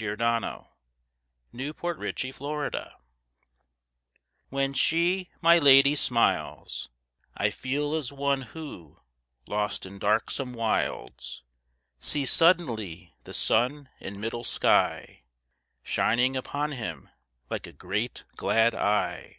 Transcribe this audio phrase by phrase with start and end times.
[0.00, 0.66] WHEN MY
[1.50, 2.74] SWEET LADY SINGS
[4.50, 6.90] When she, my lady, smiles,
[7.34, 8.98] I feel as one who,
[9.46, 11.42] lost in darksome wilds,
[12.00, 15.22] Sees suddenly the sun in middle sky
[15.82, 17.08] Shining upon him
[17.48, 19.38] like a great glad eye.